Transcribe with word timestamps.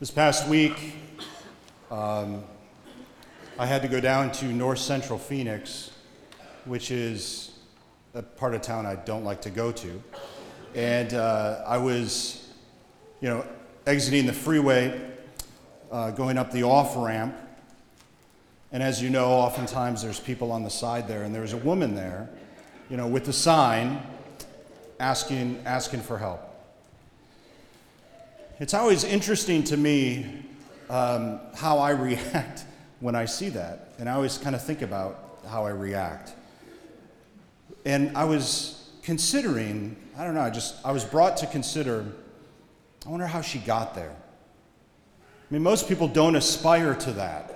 This 0.00 0.12
past 0.12 0.46
week, 0.46 0.94
um, 1.90 2.44
I 3.58 3.66
had 3.66 3.82
to 3.82 3.88
go 3.88 3.98
down 3.98 4.30
to 4.34 4.44
north 4.44 4.78
central 4.78 5.18
Phoenix, 5.18 5.90
which 6.66 6.92
is 6.92 7.58
a 8.14 8.22
part 8.22 8.54
of 8.54 8.62
town 8.62 8.86
I 8.86 8.94
don't 8.94 9.24
like 9.24 9.42
to 9.42 9.50
go 9.50 9.72
to. 9.72 10.00
And 10.76 11.14
uh, 11.14 11.64
I 11.66 11.78
was, 11.78 12.48
you 13.20 13.28
know, 13.28 13.44
exiting 13.88 14.26
the 14.26 14.32
freeway, 14.32 15.00
uh, 15.90 16.12
going 16.12 16.38
up 16.38 16.52
the 16.52 16.62
off 16.62 16.96
ramp. 16.96 17.36
And 18.70 18.84
as 18.84 19.02
you 19.02 19.10
know, 19.10 19.26
oftentimes 19.30 20.00
there's 20.00 20.20
people 20.20 20.52
on 20.52 20.62
the 20.62 20.70
side 20.70 21.08
there, 21.08 21.24
and 21.24 21.34
there 21.34 21.42
was 21.42 21.54
a 21.54 21.56
woman 21.56 21.96
there, 21.96 22.30
you 22.88 22.96
know, 22.96 23.08
with 23.08 23.24
the 23.24 23.32
sign 23.32 24.00
asking, 25.00 25.60
asking 25.66 26.02
for 26.02 26.18
help. 26.18 26.47
It's 28.60 28.74
always 28.74 29.04
interesting 29.04 29.62
to 29.64 29.76
me 29.76 30.26
um, 30.90 31.38
how 31.54 31.78
I 31.78 31.90
react 31.90 32.64
when 33.00 33.14
I 33.14 33.24
see 33.24 33.50
that. 33.50 33.92
And 34.00 34.08
I 34.08 34.14
always 34.14 34.36
kind 34.36 34.56
of 34.56 34.64
think 34.64 34.82
about 34.82 35.38
how 35.48 35.64
I 35.64 35.70
react. 35.70 36.32
And 37.84 38.16
I 38.16 38.24
was 38.24 38.90
considering, 39.04 39.96
I 40.16 40.24
don't 40.24 40.34
know, 40.34 40.40
I 40.40 40.50
just, 40.50 40.74
I 40.84 40.90
was 40.90 41.04
brought 41.04 41.36
to 41.36 41.46
consider, 41.46 42.04
I 43.06 43.10
wonder 43.10 43.28
how 43.28 43.42
she 43.42 43.60
got 43.60 43.94
there. 43.94 44.10
I 44.10 45.54
mean, 45.54 45.62
most 45.62 45.88
people 45.88 46.08
don't 46.08 46.34
aspire 46.34 46.96
to 46.96 47.12
that. 47.12 47.54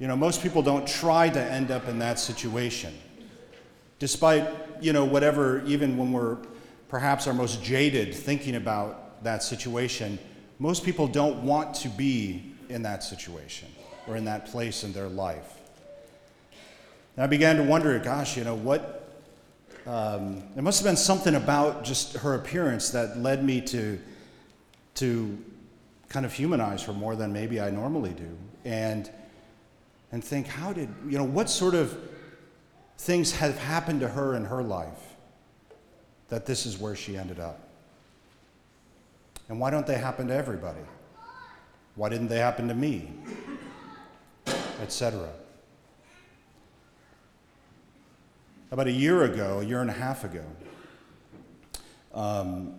You 0.00 0.08
know, 0.08 0.16
most 0.16 0.42
people 0.42 0.62
don't 0.62 0.86
try 0.86 1.28
to 1.28 1.40
end 1.40 1.70
up 1.70 1.86
in 1.86 2.00
that 2.00 2.18
situation. 2.18 2.92
Despite, 4.00 4.48
you 4.80 4.92
know, 4.92 5.04
whatever, 5.04 5.64
even 5.64 5.96
when 5.96 6.10
we're 6.10 6.38
perhaps 6.88 7.28
our 7.28 7.34
most 7.34 7.62
jaded 7.62 8.12
thinking 8.12 8.56
about 8.56 9.07
that 9.22 9.42
situation, 9.42 10.18
most 10.58 10.84
people 10.84 11.06
don't 11.06 11.42
want 11.42 11.74
to 11.76 11.88
be 11.88 12.54
in 12.68 12.82
that 12.82 13.02
situation 13.02 13.68
or 14.06 14.16
in 14.16 14.24
that 14.24 14.46
place 14.46 14.84
in 14.84 14.92
their 14.92 15.08
life. 15.08 15.58
And 17.16 17.24
I 17.24 17.26
began 17.26 17.56
to 17.56 17.62
wonder, 17.62 17.98
gosh, 17.98 18.36
you 18.36 18.44
know, 18.44 18.54
what. 18.54 18.94
Um, 19.86 20.42
it 20.54 20.62
must 20.62 20.80
have 20.80 20.86
been 20.86 20.96
something 20.96 21.34
about 21.34 21.82
just 21.82 22.16
her 22.18 22.34
appearance 22.34 22.90
that 22.90 23.18
led 23.18 23.42
me 23.42 23.60
to, 23.62 23.98
to 24.96 25.38
kind 26.08 26.26
of 26.26 26.32
humanize 26.32 26.82
her 26.82 26.92
more 26.92 27.16
than 27.16 27.32
maybe 27.32 27.60
I 27.60 27.70
normally 27.70 28.12
do. 28.12 28.36
And, 28.64 29.10
and 30.12 30.22
think, 30.22 30.46
how 30.46 30.72
did, 30.72 30.88
you 31.08 31.16
know, 31.16 31.24
what 31.24 31.48
sort 31.48 31.74
of 31.74 31.96
things 32.98 33.32
have 33.32 33.56
happened 33.58 34.00
to 34.00 34.08
her 34.08 34.34
in 34.34 34.44
her 34.44 34.62
life 34.62 35.16
that 36.28 36.44
this 36.44 36.66
is 36.66 36.78
where 36.78 36.94
she 36.94 37.16
ended 37.16 37.40
up? 37.40 37.67
And 39.48 39.58
why 39.58 39.70
don't 39.70 39.86
they 39.86 39.98
happen 39.98 40.28
to 40.28 40.34
everybody? 40.34 40.80
Why 41.94 42.08
didn't 42.08 42.28
they 42.28 42.38
happen 42.38 42.68
to 42.68 42.74
me? 42.74 43.10
Etc. 44.80 45.28
About 48.70 48.86
a 48.86 48.92
year 48.92 49.24
ago, 49.24 49.60
a 49.60 49.64
year 49.64 49.80
and 49.80 49.90
a 49.90 49.94
half 49.94 50.24
ago, 50.24 50.44
um, 52.14 52.74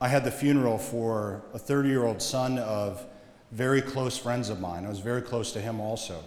I 0.00 0.08
had 0.08 0.24
the 0.24 0.30
funeral 0.30 0.78
for 0.78 1.42
a 1.52 1.58
30 1.58 1.88
year 1.88 2.04
old 2.04 2.22
son 2.22 2.58
of 2.58 3.04
very 3.50 3.82
close 3.82 4.16
friends 4.16 4.48
of 4.48 4.60
mine. 4.60 4.86
I 4.86 4.88
was 4.88 5.00
very 5.00 5.22
close 5.22 5.52
to 5.52 5.60
him 5.60 5.80
also. 5.80 6.22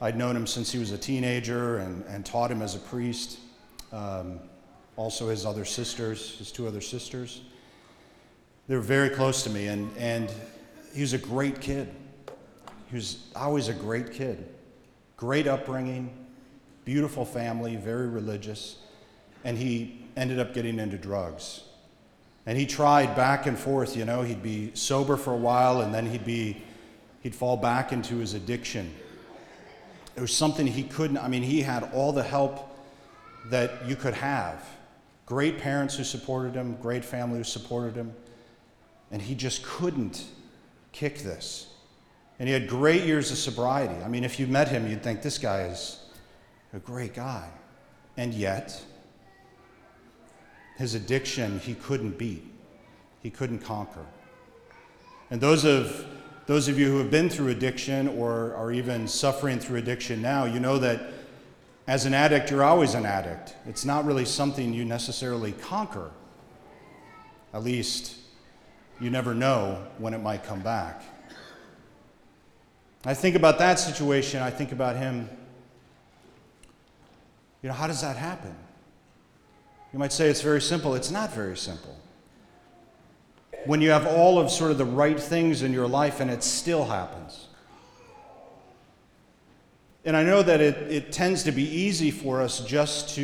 I'd 0.00 0.16
known 0.16 0.36
him 0.36 0.46
since 0.46 0.72
he 0.72 0.78
was 0.78 0.90
a 0.90 0.98
teenager 0.98 1.78
and, 1.78 2.04
and 2.08 2.26
taught 2.26 2.50
him 2.50 2.62
as 2.62 2.74
a 2.74 2.80
priest. 2.80 3.38
Um, 3.92 4.40
also, 4.96 5.28
his 5.28 5.46
other 5.46 5.64
sisters, 5.64 6.36
his 6.38 6.50
two 6.50 6.66
other 6.66 6.80
sisters. 6.80 7.42
They 8.66 8.74
were 8.74 8.80
very 8.80 9.10
close 9.10 9.42
to 9.42 9.50
me, 9.50 9.66
and, 9.66 9.94
and 9.98 10.32
he 10.94 11.02
was 11.02 11.12
a 11.12 11.18
great 11.18 11.60
kid. 11.60 11.94
He 12.88 12.96
was 12.96 13.18
always 13.36 13.68
a 13.68 13.74
great 13.74 14.12
kid. 14.12 14.46
Great 15.16 15.46
upbringing, 15.46 16.10
beautiful 16.84 17.24
family, 17.24 17.76
very 17.76 18.08
religious, 18.08 18.76
and 19.44 19.58
he 19.58 20.02
ended 20.16 20.38
up 20.38 20.54
getting 20.54 20.78
into 20.78 20.96
drugs. 20.96 21.62
And 22.46 22.58
he 22.58 22.66
tried 22.66 23.14
back 23.14 23.46
and 23.46 23.58
forth, 23.58 23.96
you 23.96 24.04
know, 24.04 24.22
he'd 24.22 24.42
be 24.42 24.70
sober 24.74 25.16
for 25.16 25.32
a 25.32 25.36
while 25.36 25.80
and 25.80 25.94
then 25.94 26.06
he'd 26.06 26.26
be 26.26 26.62
he'd 27.22 27.34
fall 27.34 27.56
back 27.56 27.90
into 27.90 28.16
his 28.16 28.34
addiction. 28.34 28.94
It 30.14 30.20
was 30.20 30.34
something 30.34 30.66
he 30.66 30.82
couldn't, 30.82 31.16
I 31.16 31.28
mean, 31.28 31.42
he 31.42 31.62
had 31.62 31.90
all 31.94 32.12
the 32.12 32.22
help 32.22 32.76
that 33.46 33.86
you 33.88 33.96
could 33.96 34.14
have. 34.14 34.62
Great 35.24 35.58
parents 35.58 35.96
who 35.96 36.04
supported 36.04 36.54
him, 36.54 36.76
great 36.82 37.04
family 37.04 37.38
who 37.38 37.44
supported 37.44 37.94
him 37.94 38.12
and 39.14 39.22
he 39.22 39.36
just 39.36 39.62
couldn't 39.62 40.24
kick 40.90 41.20
this. 41.20 41.68
And 42.40 42.48
he 42.48 42.52
had 42.52 42.66
great 42.68 43.04
years 43.04 43.30
of 43.30 43.38
sobriety. 43.38 43.94
I 44.02 44.08
mean, 44.08 44.24
if 44.24 44.40
you 44.40 44.48
met 44.48 44.66
him, 44.66 44.88
you'd 44.88 45.04
think 45.04 45.22
this 45.22 45.38
guy 45.38 45.66
is 45.66 46.00
a 46.72 46.80
great 46.80 47.14
guy. 47.14 47.48
And 48.16 48.34
yet, 48.34 48.82
his 50.78 50.96
addiction 50.96 51.60
he 51.60 51.74
couldn't 51.74 52.18
beat, 52.18 52.44
he 53.22 53.30
couldn't 53.30 53.60
conquer. 53.60 54.04
And 55.30 55.40
those 55.40 55.64
of, 55.64 56.04
those 56.46 56.66
of 56.66 56.76
you 56.76 56.88
who 56.88 56.98
have 56.98 57.12
been 57.12 57.30
through 57.30 57.50
addiction 57.50 58.08
or 58.08 58.52
are 58.56 58.72
even 58.72 59.06
suffering 59.06 59.60
through 59.60 59.78
addiction 59.78 60.22
now, 60.22 60.44
you 60.44 60.58
know 60.58 60.78
that 60.78 61.12
as 61.86 62.04
an 62.04 62.14
addict, 62.14 62.50
you're 62.50 62.64
always 62.64 62.94
an 62.94 63.06
addict. 63.06 63.54
It's 63.64 63.84
not 63.84 64.06
really 64.06 64.24
something 64.24 64.74
you 64.74 64.84
necessarily 64.84 65.52
conquer, 65.52 66.10
at 67.52 67.62
least 67.62 68.16
you 69.00 69.10
never 69.10 69.34
know 69.34 69.84
when 69.98 70.14
it 70.14 70.18
might 70.18 70.44
come 70.44 70.60
back. 70.60 71.02
I 73.04 73.14
think 73.14 73.36
about 73.36 73.58
that 73.58 73.78
situation, 73.78 74.40
I 74.40 74.50
think 74.50 74.72
about 74.72 74.96
him. 74.96 75.28
You 77.62 77.68
know, 77.68 77.74
how 77.74 77.86
does 77.86 78.00
that 78.00 78.16
happen? 78.16 78.54
You 79.92 79.98
might 79.98 80.12
say 80.12 80.28
it's 80.28 80.40
very 80.40 80.60
simple. 80.60 80.94
It's 80.94 81.10
not 81.10 81.32
very 81.32 81.56
simple. 81.56 81.96
When 83.66 83.80
you 83.80 83.90
have 83.90 84.06
all 84.06 84.38
of 84.38 84.50
sort 84.50 84.70
of 84.70 84.78
the 84.78 84.84
right 84.84 85.18
things 85.18 85.62
in 85.62 85.72
your 85.72 85.86
life 85.86 86.20
and 86.20 86.30
it 86.30 86.42
still 86.42 86.84
happens. 86.84 87.48
And 90.04 90.16
I 90.16 90.22
know 90.22 90.42
that 90.42 90.60
it, 90.60 90.76
it 90.90 91.12
tends 91.12 91.44
to 91.44 91.52
be 91.52 91.62
easy 91.62 92.10
for 92.10 92.42
us 92.42 92.60
just 92.60 93.14
to, 93.14 93.22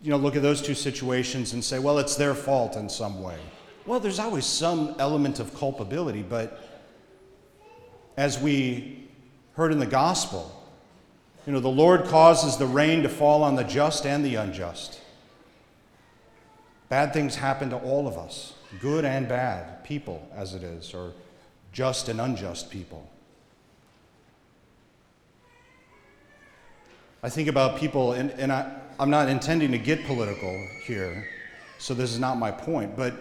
you 0.00 0.10
know, 0.10 0.16
look 0.16 0.36
at 0.36 0.42
those 0.42 0.62
two 0.62 0.74
situations 0.74 1.54
and 1.54 1.64
say, 1.64 1.78
well, 1.78 1.98
it's 1.98 2.14
their 2.14 2.34
fault 2.34 2.76
in 2.76 2.88
some 2.88 3.22
way. 3.22 3.38
Well, 3.84 3.98
there's 3.98 4.20
always 4.20 4.46
some 4.46 4.94
element 4.98 5.40
of 5.40 5.54
culpability, 5.56 6.22
but 6.22 6.62
as 8.16 8.38
we 8.38 9.08
heard 9.54 9.72
in 9.72 9.80
the 9.80 9.86
gospel, 9.86 10.50
you 11.46 11.52
know, 11.52 11.58
the 11.58 11.68
Lord 11.68 12.04
causes 12.04 12.56
the 12.56 12.66
rain 12.66 13.02
to 13.02 13.08
fall 13.08 13.42
on 13.42 13.56
the 13.56 13.64
just 13.64 14.06
and 14.06 14.24
the 14.24 14.36
unjust. 14.36 15.00
Bad 16.88 17.12
things 17.12 17.34
happen 17.34 17.70
to 17.70 17.76
all 17.76 18.06
of 18.06 18.16
us, 18.16 18.54
good 18.80 19.04
and 19.04 19.28
bad 19.28 19.82
people, 19.82 20.28
as 20.32 20.54
it 20.54 20.62
is, 20.62 20.94
or 20.94 21.12
just 21.72 22.08
and 22.08 22.20
unjust 22.20 22.70
people. 22.70 23.08
I 27.24 27.30
think 27.30 27.48
about 27.48 27.78
people, 27.78 28.12
and, 28.12 28.30
and 28.32 28.52
I, 28.52 28.72
I'm 29.00 29.10
not 29.10 29.28
intending 29.28 29.72
to 29.72 29.78
get 29.78 30.04
political 30.04 30.56
here, 30.84 31.26
so 31.78 31.94
this 31.94 32.12
is 32.12 32.20
not 32.20 32.38
my 32.38 32.52
point, 32.52 32.96
but 32.96 33.14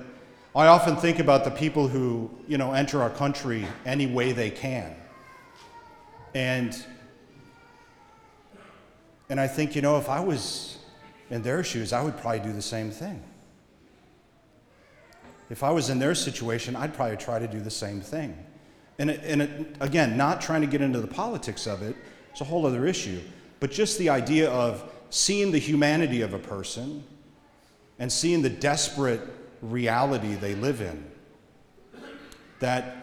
I 0.55 0.67
often 0.67 0.97
think 0.97 1.19
about 1.19 1.45
the 1.45 1.51
people 1.51 1.87
who, 1.87 2.29
you 2.47 2.57
know, 2.57 2.73
enter 2.73 3.01
our 3.01 3.09
country 3.09 3.65
any 3.85 4.05
way 4.05 4.33
they 4.33 4.49
can. 4.49 4.93
And 6.33 6.75
and 9.29 9.39
I 9.39 9.47
think, 9.47 9.77
you 9.77 9.81
know, 9.81 9.97
if 9.97 10.09
I 10.09 10.19
was 10.19 10.77
in 11.29 11.41
their 11.41 11.63
shoes, 11.63 11.93
I 11.93 12.03
would 12.03 12.17
probably 12.17 12.41
do 12.41 12.51
the 12.51 12.61
same 12.61 12.91
thing. 12.91 13.23
If 15.49 15.63
I 15.63 15.71
was 15.71 15.89
in 15.89 15.99
their 15.99 16.15
situation, 16.15 16.75
I'd 16.75 16.93
probably 16.93 17.15
try 17.15 17.39
to 17.39 17.47
do 17.47 17.61
the 17.61 17.71
same 17.71 18.01
thing. 18.01 18.37
And, 18.99 19.09
it, 19.09 19.21
and 19.23 19.41
it, 19.41 19.77
again, 19.79 20.17
not 20.17 20.41
trying 20.41 20.59
to 20.61 20.67
get 20.67 20.81
into 20.81 20.99
the 20.99 21.07
politics 21.07 21.65
of 21.65 21.81
it, 21.81 21.95
it's 22.31 22.41
a 22.41 22.43
whole 22.43 22.65
other 22.65 22.85
issue. 22.85 23.21
But 23.61 23.71
just 23.71 23.97
the 23.97 24.09
idea 24.09 24.49
of 24.49 24.91
seeing 25.11 25.51
the 25.51 25.59
humanity 25.59 26.21
of 26.21 26.33
a 26.33 26.39
person 26.39 27.01
and 27.99 28.11
seeing 28.11 28.41
the 28.41 28.49
desperate 28.49 29.21
reality 29.61 30.35
they 30.35 30.55
live 30.55 30.81
in. 30.81 31.05
That, 32.59 32.95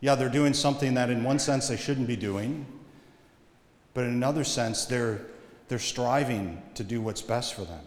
yeah, 0.00 0.14
they're 0.14 0.28
doing 0.28 0.54
something 0.54 0.94
that 0.94 1.10
in 1.10 1.24
one 1.24 1.38
sense 1.38 1.68
they 1.68 1.76
shouldn't 1.76 2.06
be 2.06 2.16
doing, 2.16 2.66
but 3.94 4.04
in 4.04 4.10
another 4.10 4.44
sense, 4.44 4.84
they're, 4.86 5.20
they're 5.68 5.78
striving 5.78 6.62
to 6.74 6.84
do 6.84 7.00
what's 7.00 7.22
best 7.22 7.54
for 7.54 7.62
them. 7.62 7.84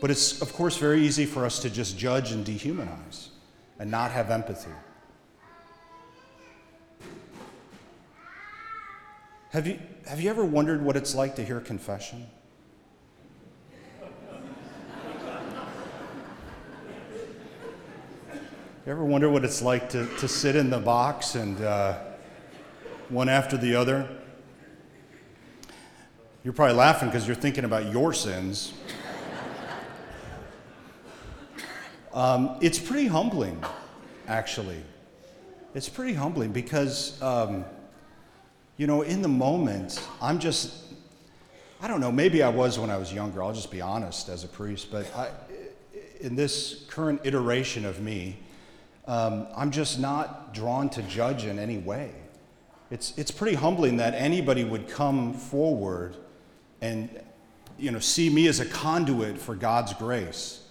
But 0.00 0.10
it's, 0.10 0.42
of 0.42 0.52
course, 0.52 0.76
very 0.76 1.00
easy 1.02 1.26
for 1.26 1.46
us 1.46 1.60
to 1.60 1.70
just 1.70 1.96
judge 1.96 2.32
and 2.32 2.44
dehumanize 2.44 3.28
and 3.78 3.90
not 3.90 4.10
have 4.10 4.30
empathy. 4.30 4.70
Have 9.50 9.66
you, 9.66 9.78
have 10.06 10.20
you 10.20 10.30
ever 10.30 10.44
wondered 10.44 10.82
what 10.82 10.96
it's 10.96 11.14
like 11.14 11.36
to 11.36 11.44
hear 11.44 11.60
confession? 11.60 12.26
You 18.84 18.90
ever 18.90 19.04
wonder 19.04 19.30
what 19.30 19.44
it's 19.44 19.62
like 19.62 19.90
to, 19.90 20.08
to 20.16 20.26
sit 20.26 20.56
in 20.56 20.68
the 20.68 20.80
box 20.80 21.36
and 21.36 21.60
uh, 21.60 22.00
one 23.10 23.28
after 23.28 23.56
the 23.56 23.76
other? 23.76 24.08
You're 26.42 26.52
probably 26.52 26.74
laughing 26.74 27.08
because 27.08 27.24
you're 27.24 27.36
thinking 27.36 27.64
about 27.64 27.92
your 27.92 28.12
sins. 28.12 28.72
um, 32.12 32.56
it's 32.60 32.80
pretty 32.80 33.06
humbling, 33.06 33.62
actually. 34.26 34.82
It's 35.76 35.88
pretty 35.88 36.14
humbling 36.14 36.50
because, 36.50 37.22
um, 37.22 37.64
you 38.78 38.88
know, 38.88 39.02
in 39.02 39.22
the 39.22 39.28
moment, 39.28 40.04
I'm 40.20 40.40
just, 40.40 40.74
I 41.80 41.86
don't 41.86 42.00
know, 42.00 42.10
maybe 42.10 42.42
I 42.42 42.48
was 42.48 42.80
when 42.80 42.90
I 42.90 42.96
was 42.96 43.12
younger, 43.12 43.44
I'll 43.44 43.54
just 43.54 43.70
be 43.70 43.80
honest 43.80 44.28
as 44.28 44.42
a 44.42 44.48
priest, 44.48 44.90
but 44.90 45.06
I, 45.14 45.30
in 46.18 46.34
this 46.34 46.84
current 46.88 47.20
iteration 47.22 47.84
of 47.84 48.00
me, 48.00 48.38
um, 49.06 49.46
I'm 49.56 49.70
just 49.70 49.98
not 49.98 50.54
drawn 50.54 50.88
to 50.90 51.02
judge 51.02 51.44
in 51.44 51.58
any 51.58 51.78
way. 51.78 52.12
It's, 52.90 53.16
it's 53.16 53.30
pretty 53.30 53.56
humbling 53.56 53.96
that 53.96 54.14
anybody 54.14 54.64
would 54.64 54.88
come 54.88 55.34
forward 55.34 56.16
and 56.80 57.08
you 57.78 57.90
know, 57.90 57.98
see 57.98 58.28
me 58.28 58.46
as 58.48 58.60
a 58.60 58.66
conduit 58.66 59.38
for 59.38 59.54
God's 59.54 59.94
grace, 59.94 60.64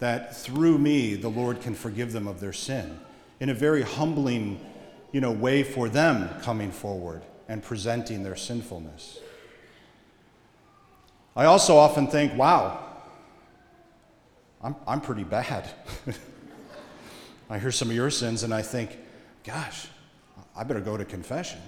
that 0.00 0.36
through 0.36 0.78
me 0.78 1.14
the 1.14 1.28
Lord 1.28 1.60
can 1.60 1.74
forgive 1.74 2.12
them 2.12 2.26
of 2.26 2.40
their 2.40 2.52
sin 2.52 2.98
in 3.40 3.48
a 3.48 3.54
very 3.54 3.82
humbling 3.82 4.60
you 5.12 5.20
know, 5.20 5.30
way 5.30 5.62
for 5.62 5.88
them 5.88 6.28
coming 6.40 6.72
forward 6.72 7.22
and 7.48 7.62
presenting 7.62 8.22
their 8.22 8.36
sinfulness. 8.36 9.18
I 11.36 11.44
also 11.44 11.76
often 11.76 12.06
think, 12.06 12.34
wow, 12.36 12.82
I'm, 14.62 14.74
I'm 14.86 15.00
pretty 15.00 15.24
bad. 15.24 15.68
I 17.52 17.58
hear 17.58 17.70
some 17.70 17.90
of 17.90 17.94
your 17.94 18.08
sins 18.08 18.44
and 18.44 18.54
I 18.54 18.62
think, 18.62 18.98
gosh, 19.44 19.86
I 20.56 20.64
better 20.64 20.80
go 20.80 20.96
to 20.96 21.04
confession. 21.04 21.60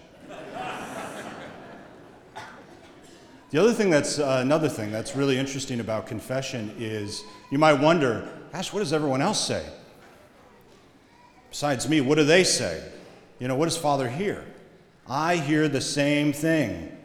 the 3.51 3.61
other 3.61 3.75
thing 3.75 3.91
that's 3.91 4.19
uh, 4.19 4.39
another 4.41 4.71
thing 4.71 4.91
that's 4.91 5.15
really 5.15 5.37
interesting 5.37 5.81
about 5.81 6.07
confession 6.07 6.75
is 6.79 7.23
you 7.51 7.59
might 7.59 7.75
wonder, 7.75 8.27
gosh, 8.51 8.73
what 8.73 8.79
does 8.79 8.95
everyone 8.95 9.21
else 9.21 9.47
say? 9.47 9.63
Besides 11.51 11.87
me, 11.87 12.01
what 12.01 12.15
do 12.15 12.25
they 12.25 12.45
say? 12.45 12.83
You 13.39 13.49
know, 13.49 13.55
what 13.55 13.67
does 13.67 13.77
Father 13.77 14.09
hear? 14.09 14.43
I 15.07 15.37
hear 15.37 15.69
the 15.69 15.83
same 15.83 16.33
thing. 16.33 16.97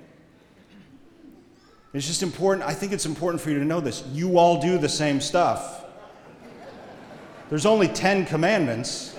It's 1.94 2.08
just 2.08 2.24
important, 2.24 2.66
I 2.66 2.74
think 2.74 2.94
it's 2.94 3.06
important 3.06 3.42
for 3.42 3.50
you 3.50 3.60
to 3.60 3.66
know 3.66 3.82
this. 3.82 4.06
You 4.14 4.38
all 4.38 4.62
do 4.62 4.78
the 4.78 4.88
same 4.88 5.20
stuff. 5.20 5.79
There's 7.50 7.66
only 7.66 7.88
10 7.88 8.28
commandments. 8.28 9.16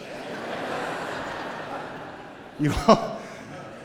you, 2.61 2.73
all, 2.87 3.21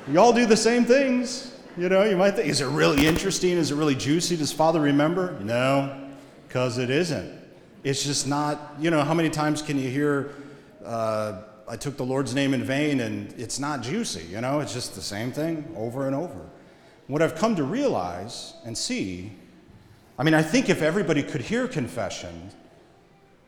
you 0.08 0.20
all 0.20 0.34
do 0.34 0.46
the 0.46 0.58
same 0.58 0.86
things. 0.86 1.52
You 1.78 1.90
know, 1.90 2.04
you 2.04 2.16
might 2.16 2.36
think, 2.36 2.48
is 2.48 2.62
it 2.62 2.68
really 2.68 3.08
interesting? 3.08 3.52
Is 3.52 3.72
it 3.72 3.76
really 3.76 3.96
juicy? 3.96 4.38
Does 4.38 4.52
Father 4.52 4.80
remember? 4.80 5.38
No, 5.42 6.10
because 6.48 6.78
it 6.78 6.92
isn't. 6.92 7.34
It's 7.84 8.04
just 8.04 8.28
not, 8.28 8.76
you 8.80 8.92
know, 8.92 9.04
how 9.04 9.16
many 9.16 9.32
times 9.32 9.64
can 9.64 9.80
you 9.80 9.90
hear, 9.90 10.32
uh, 10.86 11.42
I 11.68 11.76
took 11.76 11.98
the 11.98 12.06
Lord's 12.06 12.36
name 12.36 12.54
in 12.54 12.64
vain 12.64 13.00
and 13.00 13.34
it's 13.38 13.60
not 13.60 13.82
juicy, 13.82 14.26
you 14.26 14.42
know? 14.42 14.60
It's 14.60 14.74
just 14.74 14.94
the 14.94 15.02
same 15.02 15.32
thing 15.32 15.74
over 15.76 16.06
and 16.06 16.16
over. 16.16 16.40
What 17.08 17.22
I've 17.24 17.36
come 17.36 17.56
to 17.56 17.64
realize 17.64 18.54
and 18.64 18.78
see, 18.78 19.34
I 20.20 20.24
mean, 20.24 20.36
I 20.36 20.44
think 20.44 20.70
if 20.70 20.84
everybody 20.84 21.24
could 21.24 21.42
hear 21.42 21.68
confession, 21.68 22.52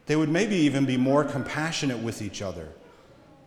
they 0.07 0.15
would 0.15 0.30
maybe 0.30 0.56
even 0.56 0.86
be 0.86 0.98
more 0.98 1.24
compassionate 1.24 2.00
with 2.00 2.21
each 2.21 2.42
other 2.42 2.69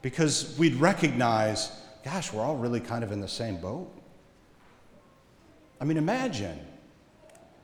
because 0.02 0.56
we'd 0.58 0.76
recognize, 0.76 1.72
gosh, 2.04 2.32
we're 2.32 2.42
all 2.42 2.56
really 2.56 2.80
kind 2.80 3.02
of 3.02 3.12
in 3.12 3.20
the 3.20 3.28
same 3.28 3.56
boat. 3.56 3.90
I 5.80 5.84
mean, 5.84 5.96
imagine 5.96 6.60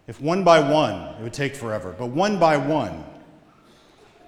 if 0.07 0.21
one 0.21 0.45
by 0.45 0.61
one, 0.61 1.15
it 1.17 1.23
would 1.23 1.35
take 1.35 1.55
forever, 1.55 1.95
but 1.97 2.07
one 2.07 2.39
by 2.39 2.57
one, 2.57 3.05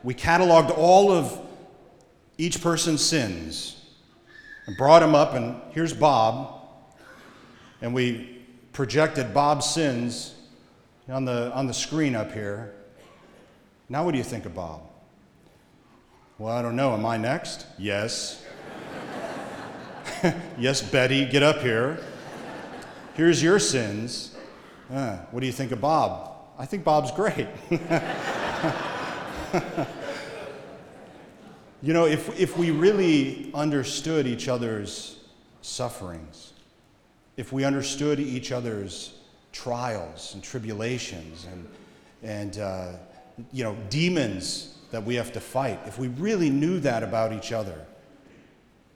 we 0.05 0.15
cataloged 0.15 0.77
all 0.77 1.11
of 1.11 1.41
each 2.37 2.61
person's 2.63 3.05
sins 3.05 3.87
and 4.67 4.77
brought 4.77 5.01
them 5.01 5.15
up, 5.15 5.35
and 5.35 5.61
here's 5.73 5.95
Bob, 5.95 6.61
and 7.81 7.95
we 7.95 8.45
projected 8.73 9.33
Bob's 9.33 9.67
sins 9.67 10.35
on 11.09 11.25
the, 11.25 11.51
on 11.55 11.67
the 11.67 11.75
screen 11.75 12.15
up 12.15 12.33
here. 12.33 12.75
Now, 13.91 14.05
what 14.05 14.13
do 14.13 14.19
you 14.19 14.25
think 14.25 14.45
of 14.45 14.55
Bob? 14.55 14.83
Well, 16.37 16.55
I 16.55 16.61
don't 16.61 16.77
know. 16.77 16.93
Am 16.93 17.07
I 17.07 17.17
next? 17.17 17.65
Yes. 17.79 18.45
yes, 20.59 20.83
Betty, 20.83 21.25
get 21.25 21.43
up 21.43 21.61
here. 21.61 21.99
Here's 23.15 23.43
your 23.43 23.59
sins. 23.59 24.37
Uh, 24.93 25.17
what 25.31 25.41
do 25.41 25.47
you 25.47 25.53
think 25.53 25.73
of 25.73 25.81
Bob? 25.81 26.35
I 26.59 26.67
think 26.67 26.85
Bob's 26.85 27.11
great. 27.13 27.49
you 31.81 31.95
know, 31.95 32.05
if, 32.05 32.39
if 32.39 32.59
we 32.59 32.71
really 32.71 33.51
understood 33.55 34.27
each 34.27 34.49
other's 34.49 35.21
sufferings, 35.63 36.53
if 37.39 37.55
we 37.55 37.65
understood 37.65 38.21
each 38.21 38.53
other's 38.53 39.15
trials 39.53 40.35
and 40.35 40.43
tribulations 40.43 41.47
and, 41.51 41.67
and 42.23 42.59
uh, 42.59 42.93
you 43.53 43.65
know, 43.65 43.77
demons 43.91 44.79
that 44.91 45.05
we 45.05 45.15
have 45.17 45.33
to 45.33 45.41
fight, 45.41 45.81
if 45.87 45.99
we 45.99 46.09
really 46.09 46.51
knew 46.51 46.81
that 46.81 47.03
about 47.03 47.33
each 47.33 47.53
other, 47.53 47.85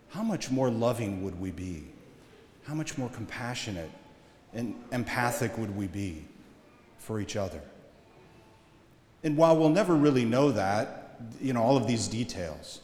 how 0.08 0.22
much 0.22 0.50
more 0.50 0.70
loving 0.70 1.22
would 1.22 1.38
we 1.40 1.50
be? 1.50 1.84
How 2.64 2.74
much 2.74 2.96
more 2.98 3.08
compassionate 3.10 3.90
and 4.54 4.74
empathic 4.92 5.56
would 5.58 5.74
we 5.76 5.86
be 5.86 6.24
for 6.98 7.20
each 7.20 7.36
other? 7.36 7.60
And 9.24 9.36
while 9.36 9.56
we'll 9.56 9.68
never 9.68 9.94
really 9.94 10.24
know 10.24 10.50
that, 10.52 11.18
you 11.40 11.52
know, 11.52 11.62
all 11.62 11.76
of 11.76 11.86
these 11.86 12.08
details, 12.08 12.80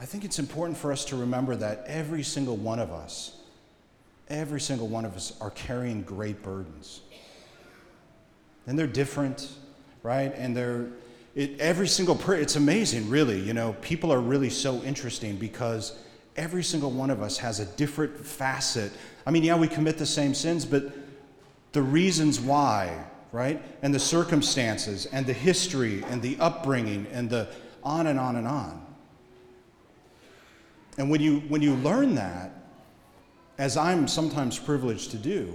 I 0.00 0.04
think 0.04 0.24
it's 0.24 0.38
important 0.38 0.78
for 0.78 0.92
us 0.92 1.04
to 1.06 1.16
remember 1.16 1.56
that 1.56 1.84
every 1.86 2.22
single 2.22 2.56
one 2.56 2.78
of 2.78 2.92
us, 2.92 3.36
every 4.28 4.60
single 4.60 4.86
one 4.86 5.04
of 5.04 5.16
us 5.16 5.36
are 5.40 5.50
carrying 5.50 6.02
great 6.02 6.42
burdens. 6.42 7.00
And 8.66 8.78
they're 8.78 8.86
different, 8.86 9.50
right? 10.08 10.34
And 10.36 10.56
they're, 10.56 10.86
it, 11.34 11.60
every 11.60 11.86
single 11.86 12.16
person, 12.16 12.42
it's 12.42 12.56
amazing, 12.56 13.10
really. 13.10 13.38
You 13.38 13.52
know, 13.52 13.76
people 13.82 14.10
are 14.10 14.20
really 14.20 14.48
so 14.48 14.82
interesting 14.82 15.36
because 15.36 15.98
every 16.34 16.64
single 16.64 16.90
one 16.90 17.10
of 17.10 17.20
us 17.20 17.36
has 17.36 17.60
a 17.60 17.66
different 17.76 18.16
facet. 18.24 18.90
I 19.26 19.30
mean, 19.30 19.44
yeah, 19.44 19.54
we 19.54 19.68
commit 19.68 19.98
the 19.98 20.06
same 20.06 20.32
sins, 20.32 20.64
but 20.64 20.94
the 21.72 21.82
reasons 21.82 22.40
why, 22.40 23.04
right? 23.32 23.60
And 23.82 23.94
the 23.94 23.98
circumstances 23.98 25.04
and 25.04 25.26
the 25.26 25.34
history 25.34 26.02
and 26.04 26.22
the 26.22 26.38
upbringing 26.40 27.06
and 27.12 27.28
the 27.28 27.46
on 27.84 28.06
and 28.06 28.18
on 28.18 28.36
and 28.36 28.48
on. 28.48 28.86
And 30.96 31.10
when 31.10 31.20
you, 31.20 31.40
when 31.48 31.60
you 31.60 31.74
learn 31.74 32.14
that, 32.14 32.52
as 33.58 33.76
I'm 33.76 34.08
sometimes 34.08 34.58
privileged 34.58 35.10
to 35.10 35.18
do, 35.18 35.54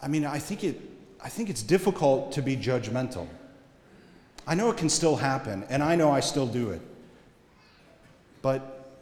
I 0.00 0.08
mean, 0.08 0.24
I 0.24 0.38
think 0.38 0.64
it, 0.64 0.80
I 1.24 1.30
think 1.30 1.48
it's 1.48 1.62
difficult 1.62 2.32
to 2.32 2.42
be 2.42 2.54
judgmental. 2.54 3.26
I 4.46 4.54
know 4.54 4.70
it 4.70 4.76
can 4.76 4.90
still 4.90 5.16
happen, 5.16 5.64
and 5.70 5.82
I 5.82 5.96
know 5.96 6.12
I 6.12 6.20
still 6.20 6.46
do 6.46 6.70
it. 6.70 6.82
But 8.42 8.92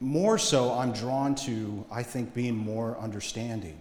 more 0.00 0.38
so, 0.38 0.72
I'm 0.72 0.92
drawn 0.92 1.34
to, 1.34 1.84
I 1.92 2.02
think, 2.02 2.32
being 2.32 2.56
more 2.56 2.96
understanding. 2.98 3.78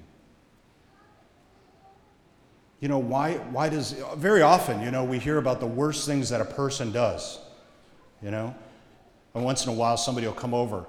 You 2.81 2.89
know, 2.89 2.97
why, 2.97 3.35
why 3.51 3.69
does, 3.69 3.93
very 4.17 4.41
often, 4.41 4.81
you 4.81 4.91
know, 4.91 5.05
we 5.05 5.17
hear 5.17 5.37
about 5.37 5.61
the 5.61 5.67
worst 5.67 6.05
things 6.05 6.29
that 6.29 6.41
a 6.41 6.45
person 6.45 6.91
does, 6.91 7.39
you 8.21 8.31
know? 8.31 8.53
And 9.33 9.45
once 9.45 9.65
in 9.65 9.71
a 9.71 9.75
while, 9.75 9.95
somebody 9.95 10.27
will 10.27 10.33
come 10.33 10.53
over, 10.53 10.85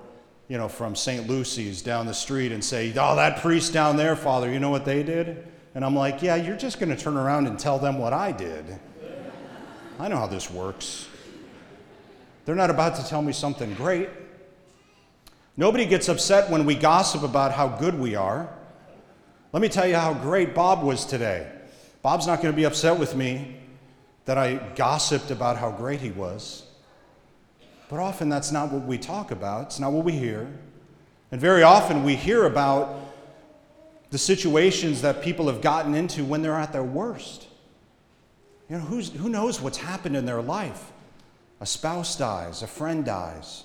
you 0.49 0.59
know, 0.59 0.69
from 0.69 0.97
St. 0.97 1.29
Lucy's 1.29 1.81
down 1.81 2.07
the 2.07 2.15
street 2.15 2.51
and 2.51 2.63
say, 2.63 2.93
Oh, 2.97 3.15
that 3.15 3.41
priest 3.41 3.73
down 3.73 3.97
there, 3.97 4.17
Father, 4.17 4.53
you 4.53 4.59
know 4.59 4.71
what 4.71 4.85
they 4.85 5.05
did? 5.05 5.47
And 5.79 5.85
I'm 5.85 5.95
like, 5.95 6.23
yeah, 6.23 6.35
you're 6.35 6.57
just 6.57 6.81
going 6.81 6.89
to 6.89 6.97
turn 6.97 7.17
around 7.17 7.47
and 7.47 7.57
tell 7.57 7.79
them 7.79 7.99
what 8.01 8.13
I 8.13 8.33
did. 8.33 8.65
I 10.01 10.09
know 10.09 10.17
how 10.17 10.27
this 10.27 10.51
works. 10.51 11.07
They're 12.45 12.57
not 12.57 12.69
about 12.69 12.97
to 12.97 13.07
tell 13.07 13.23
me 13.23 13.33
something 13.33 13.75
great. 13.75 14.09
Nobody 15.57 15.87
gets 15.87 16.09
upset 16.09 16.51
when 16.51 16.65
we 16.65 16.75
gossip 16.75 17.23
about 17.23 17.53
how 17.53 17.69
good 17.69 17.97
we 17.97 18.17
are. 18.17 18.53
Let 19.53 19.63
me 19.63 19.69
tell 19.69 19.87
you 19.87 19.95
how 19.95 20.15
great 20.15 20.53
Bob 20.53 20.83
was 20.83 21.07
today. 21.07 21.49
Bob's 22.03 22.27
not 22.27 22.43
going 22.43 22.53
to 22.53 22.57
be 22.57 22.65
upset 22.67 22.99
with 22.99 23.15
me 23.15 23.61
that 24.25 24.37
I 24.37 24.57
gossiped 24.75 25.31
about 25.31 25.59
how 25.59 25.71
great 25.71 26.01
he 26.01 26.11
was. 26.11 26.65
But 27.89 28.01
often 28.01 28.29
that's 28.29 28.51
not 28.51 28.73
what 28.73 28.83
we 28.83 28.99
talk 28.99 29.31
about, 29.31 29.67
it's 29.67 29.79
not 29.79 29.93
what 29.93 30.05
we 30.05 30.15
hear. 30.15 30.51
And 31.31 31.41
very 31.41 31.63
often 31.63 32.03
we 32.03 32.17
hear 32.17 32.47
about 32.47 33.08
the 34.11 34.19
situations 34.19 35.03
that 35.03 35.23
people 35.23 35.47
have 35.49 35.61
gotten 35.61 35.95
into 35.95 36.25
when 36.25 36.43
they're 36.43 36.55
at 36.55 36.73
their 36.73 36.83
worst. 36.83 37.47
You 38.69 38.77
know, 38.77 38.83
who 38.83 39.29
knows 39.29 39.61
what's 39.61 39.79
happened 39.79 40.17
in 40.17 40.27
their 40.27 40.43
life? 40.43 40.93
a 41.61 41.67
spouse 41.67 42.17
dies, 42.17 42.63
a 42.63 42.67
friend 42.67 43.05
dies, 43.05 43.65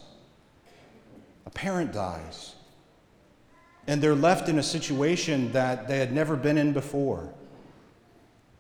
a 1.46 1.50
parent 1.50 1.94
dies, 1.94 2.56
and 3.88 4.02
they're 4.02 4.16
left 4.16 4.50
in 4.50 4.60
a 4.60 4.64
situation 4.64 5.52
that 5.52 5.88
they 5.88 6.00
had 6.00 6.12
never 6.12 6.36
been 6.36 6.58
in 6.58 6.74
before. 6.74 7.30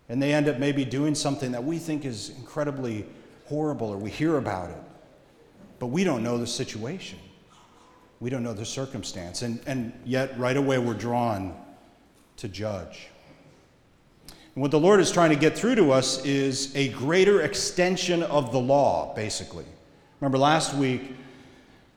And 0.09 0.21
they 0.21 0.33
end 0.33 0.49
up 0.49 0.59
maybe 0.59 0.83
doing 0.83 1.15
something 1.15 1.53
that 1.53 1.63
we 1.63 1.79
think 1.79 2.05
is 2.05 2.29
incredibly 2.31 3.05
horrible 3.45 3.87
or 3.87 3.97
we 3.97 4.09
hear 4.09 4.37
about 4.37 4.69
it, 4.69 4.83
but 5.79 5.87
we 5.87 6.03
don't 6.03 6.23
know 6.23 6.37
the 6.37 6.45
situation. 6.45 7.17
We 8.19 8.29
don't 8.29 8.43
know 8.43 8.53
the 8.53 8.65
circumstance. 8.65 9.41
And, 9.41 9.61
and 9.65 9.93
yet, 10.05 10.37
right 10.37 10.55
away, 10.55 10.77
we're 10.77 10.93
drawn 10.93 11.57
to 12.37 12.47
judge. 12.47 13.07
And 14.55 14.61
what 14.61 14.71
the 14.71 14.79
Lord 14.79 14.99
is 14.99 15.11
trying 15.11 15.31
to 15.31 15.35
get 15.35 15.57
through 15.57 15.75
to 15.75 15.91
us 15.91 16.23
is 16.25 16.75
a 16.75 16.89
greater 16.89 17.41
extension 17.41 18.21
of 18.23 18.51
the 18.51 18.59
law, 18.59 19.13
basically. 19.15 19.65
Remember 20.19 20.37
last 20.37 20.75
week, 20.75 21.15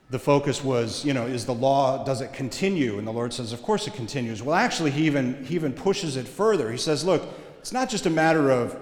the 0.09 0.19
focus 0.19 0.63
was, 0.65 1.05
you 1.05 1.13
know, 1.13 1.27
is 1.27 1.45
the 1.45 1.55
law, 1.55 2.05
does 2.05 2.21
it 2.21 2.33
continue? 2.33 2.99
And 2.99 3.07
the 3.07 3.13
Lord 3.13 3.33
says, 3.33 3.53
of 3.53 3.63
course 3.63 3.87
it 3.87 3.95
continues. 3.95 4.43
Well, 4.43 4.55
actually, 4.55 4.93
he 4.93 5.05
even, 5.05 5.45
he 5.45 5.55
even 5.55 5.73
pushes 5.73 6.17
it 6.17 6.27
further. 6.27 6.71
He 6.71 6.79
says, 6.79 7.05
look, 7.05 7.29
it's 7.59 7.73
not 7.73 7.91
just 7.91 8.07
a 8.07 8.11
matter 8.11 8.51
of 8.51 8.79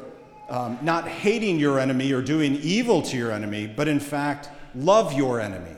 um, 0.50 0.78
not 0.82 1.08
hating 1.08 1.58
your 1.58 1.78
enemy 1.78 2.12
or 2.12 2.20
doing 2.20 2.56
evil 2.56 3.00
to 3.02 3.16
your 3.16 3.32
enemy, 3.32 3.66
but 3.66 3.88
in 3.88 3.99
fact, 3.99 4.50
love 4.75 5.14
your 5.14 5.40
enemy. 5.40 5.76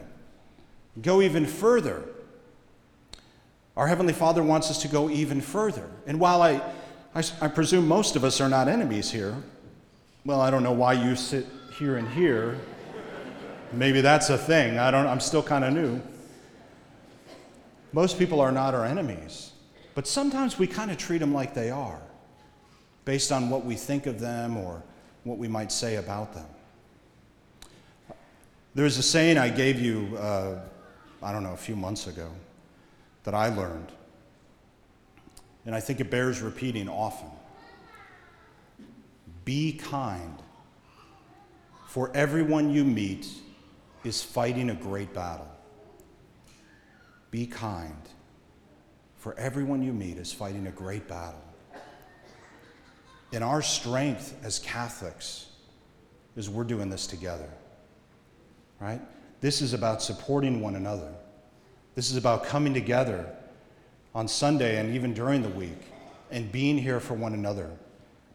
Go 1.01 1.23
even 1.23 1.47
further. 1.47 2.03
Our 3.77 3.87
Heavenly 3.87 4.15
Father 4.15 4.43
wants 4.43 4.71
us 4.71 4.81
to 4.83 4.89
go 4.89 5.11
even 5.11 5.41
further. 5.41 5.89
And 6.07 6.19
while 6.19 6.41
I, 6.41 6.63
I, 7.15 7.23
I, 7.43 7.49
presume 7.49 7.87
most 7.87 8.17
of 8.17 8.25
us 8.25 8.41
are 8.41 8.49
not 8.49 8.69
enemies 8.69 9.11
here, 9.11 9.37
well, 10.25 10.41
I 10.41 10.51
don't 10.51 10.63
know 10.63 10.73
why 10.73 10.95
you 10.95 11.15
sit 11.15 11.47
here 11.79 11.99
and 11.99 12.09
here. 12.09 12.59
Maybe 13.73 14.01
that's 14.01 14.31
a 14.31 14.39
thing. 14.39 14.79
I 14.79 14.91
don't, 14.91 15.07
I'm 15.07 15.21
still 15.21 15.43
kind 15.43 15.63
of 15.63 15.75
new. 15.75 16.01
Most 17.93 18.19
people 18.19 18.41
are 18.41 18.51
not 18.51 18.75
our 18.75 18.85
enemies, 18.85 19.53
but 19.95 20.07
sometimes 20.07 20.59
we 20.59 20.67
kind 20.67 20.91
of 20.91 20.97
treat 20.97 21.19
them 21.19 21.35
like 21.35 21.53
they 21.53 21.71
are, 21.71 22.01
based 23.05 23.31
on 23.31 23.51
what 23.51 23.65
we 23.65 23.75
think 23.75 24.07
of 24.07 24.21
them 24.21 24.57
or 24.57 24.83
what 25.25 25.37
we 25.37 25.49
might 25.49 25.71
say 25.71 25.97
about 25.97 26.33
them. 26.33 26.47
There's 28.75 28.97
a 28.97 29.03
saying 29.03 29.37
I 29.37 29.49
gave 29.51 29.81
you, 29.81 30.17
uh, 30.19 30.61
I 31.23 31.33
don't 31.33 31.43
know, 31.43 31.53
a 31.53 31.59
few 31.59 31.77
months 31.77 32.07
ago 32.07 32.31
that 33.27 33.35
I 33.35 33.49
learned, 33.49 33.91
and 35.67 35.75
I 35.75 35.81
think 35.81 35.99
it 35.99 36.13
bears 36.13 36.41
repeating 36.41 36.89
often. 36.89 37.29
Be 39.45 39.73
kind, 39.73 40.41
for 41.89 42.13
everyone 42.15 42.71
you 42.71 42.85
meet 42.85 43.27
is 44.05 44.23
fighting 44.23 44.71
a 44.71 44.77
great 44.77 45.13
battle. 45.13 45.49
Be 47.33 47.49
kind, 47.49 48.09
for 49.17 49.37
everyone 49.37 49.83
you 49.83 49.93
meet 49.93 50.19
is 50.19 50.33
fighting 50.33 50.69
a 50.69 50.73
great 50.73 51.09
battle. 51.09 51.43
And 53.33 53.43
our 53.43 53.61
strength 53.61 54.39
as 54.45 54.61
Catholics 54.61 55.47
is 56.37 56.49
we're 56.49 56.63
doing 56.63 56.91
this 56.91 57.09
together, 57.09 57.51
right? 58.79 59.01
This 59.41 59.63
is 59.63 59.73
about 59.73 60.01
supporting 60.01 60.61
one 60.61 60.77
another. 60.77 61.13
This 61.97 62.11
is 62.11 62.19
about 62.19 62.45
coming 62.45 62.75
together 62.75 63.27
on 64.15 64.29
Sunday 64.29 64.79
and 64.79 64.95
even 64.95 65.15
during 65.15 65.43
the 65.43 65.49
week 65.49 65.81
and 66.31 66.53
being 66.53 66.77
here 66.77 67.01
for 67.01 67.15
one 67.15 67.33
another, 67.33 67.71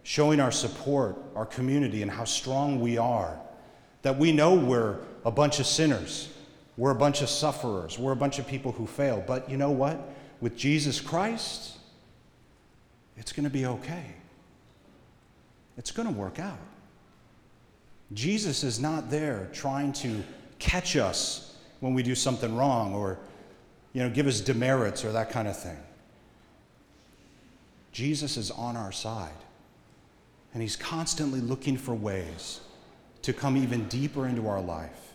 showing 0.02 0.40
our 0.40 0.52
support, 0.52 1.16
our 1.36 1.46
community, 1.46 2.02
and 2.02 2.10
how 2.10 2.24
strong 2.24 2.82
we 2.82 2.98
are. 2.98 3.40
That 4.02 4.18
we 4.18 4.32
know 4.32 4.56
we're 4.56 4.98
a 5.24 5.30
bunch 5.30 5.60
of 5.60 5.68
sinners, 5.68 6.30
we're 6.76 6.90
a 6.90 6.96
bunch 6.96 7.22
of 7.22 7.30
sufferers, 7.30 8.00
we're 8.00 8.14
a 8.14 8.16
bunch 8.16 8.40
of 8.40 8.48
people 8.48 8.72
who 8.72 8.88
fail. 8.88 9.24
But 9.26 9.48
you 9.48 9.58
know 9.58 9.70
what? 9.70 10.12
With 10.42 10.58
Jesus 10.58 11.00
Christ, 11.00 11.78
it's 13.16 13.32
going 13.32 13.44
to 13.44 13.52
be 13.52 13.68
okay. 13.68 14.06
It's 15.78 15.92
going 15.92 16.08
to 16.08 16.14
work 16.16 16.40
out. 16.40 16.58
Jesus 18.14 18.64
is 18.64 18.80
not 18.80 19.12
there 19.12 19.50
trying 19.54 19.94
to 19.94 20.24
catch 20.58 20.96
us 20.96 21.56
when 21.80 21.94
we 21.94 22.02
do 22.02 22.16
something 22.16 22.56
wrong 22.56 22.96
or 22.96 23.20
you 23.94 24.02
know, 24.02 24.10
give 24.10 24.28
us 24.28 24.42
demerits 24.42 25.04
or 25.04 25.12
that 25.12 25.30
kind 25.30 25.48
of 25.48 25.58
thing. 25.58 25.78
Jesus 27.92 28.38
is 28.38 28.52
on 28.52 28.78
our 28.78 28.92
side, 28.92 29.30
and 30.54 30.62
he's 30.62 30.76
constantly 30.76 31.42
looking 31.42 31.78
for 31.78 31.94
ways 31.94 32.62
to 33.22 33.34
come 33.34 33.58
even 33.58 33.88
deeper 33.88 34.28
into 34.28 34.48
our 34.48 34.62
life, 34.62 35.14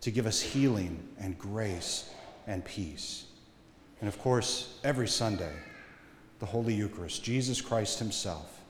to 0.00 0.10
give 0.10 0.26
us 0.26 0.40
healing 0.40 1.02
and 1.20 1.38
grace 1.38 2.10
and 2.46 2.64
peace. 2.64 3.26
And 4.00 4.08
of 4.08 4.18
course, 4.18 4.78
every 4.82 5.08
Sunday, 5.08 5.54
the 6.40 6.46
Holy 6.46 6.74
Eucharist, 6.74 7.22
Jesus 7.22 7.60
Christ 7.60 7.98
Himself, 8.00 8.60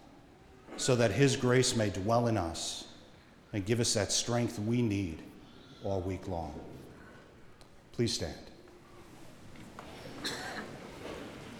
so 0.76 0.95
that 0.97 1.11
His 1.11 1.35
grace 1.35 1.75
may 1.75 1.90
dwell 1.90 2.26
in 2.26 2.37
us 2.37 2.85
and 3.52 3.64
give 3.64 3.81
us 3.81 3.95
that 3.95 4.12
strength 4.12 4.59
we 4.59 4.83
need 4.83 5.23
all 5.83 6.00
week 6.02 6.28
long. 6.28 6.54
Please 7.93 8.12
stand. 8.12 8.44